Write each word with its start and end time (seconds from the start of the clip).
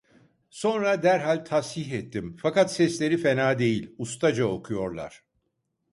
Sonra 0.49 1.03
derhal 1.03 1.45
tashih 1.45 1.91
ettim: 1.91 2.35
"Fakat 2.39 2.71
sesleri 2.73 3.17
fena 3.17 3.59
değil… 3.59 3.95
Ustaca 3.97 4.45
okuyorlar…" 4.45 5.23